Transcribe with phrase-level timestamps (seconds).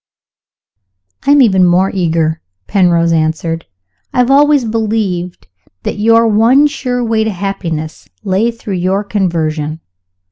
[1.27, 3.67] "I am even more eager," Penrose answered.
[4.11, 5.45] "I have always believed
[5.83, 9.79] that your one sure way to happiness lay through your conversion.